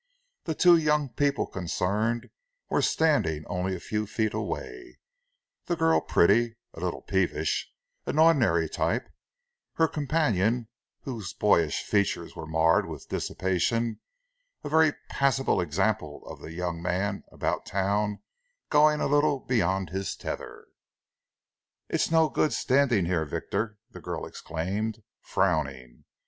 The 0.45 0.55
two 0.55 0.77
young 0.77 1.09
people 1.09 1.45
concerned 1.45 2.31
were 2.71 2.81
standing 2.81 3.45
only 3.45 3.75
a 3.75 3.79
few 3.79 4.07
feet 4.07 4.33
away, 4.33 4.97
the 5.67 5.75
girl 5.75 6.01
pretty, 6.01 6.55
a 6.73 6.79
little 6.79 7.03
peevish, 7.03 7.71
an 8.07 8.17
ordinary 8.17 8.67
type; 8.67 9.07
her 9.73 9.87
companion, 9.87 10.69
whose 11.01 11.33
boyish 11.35 11.83
features 11.83 12.35
were 12.35 12.47
marred 12.47 12.87
with 12.87 13.09
dissipation, 13.09 13.99
a 14.63 14.69
very 14.69 14.93
passable 15.09 15.61
example 15.61 16.25
of 16.25 16.39
the 16.41 16.51
young 16.51 16.81
man 16.81 17.23
about 17.31 17.67
town 17.67 18.23
going 18.71 19.01
a 19.01 19.05
little 19.07 19.41
beyond 19.41 19.91
his 19.91 20.15
tether. 20.15 20.65
"It's 21.89 22.09
no 22.09 22.27
good 22.27 22.53
standing 22.53 23.05
here, 23.05 23.23
Victor!" 23.25 23.77
the 23.91 24.01
girl 24.01 24.25
exclaimed, 24.25 25.03
frowning. 25.19 26.05